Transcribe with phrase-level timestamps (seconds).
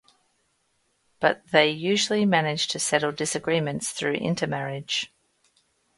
[1.19, 5.13] But they usually managed to settle disagreements through intermarriage.